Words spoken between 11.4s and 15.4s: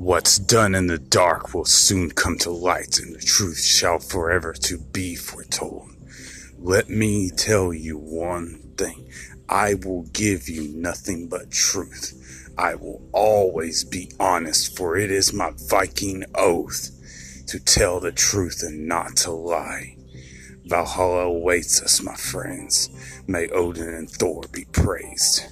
truth. I will always be honest, for it is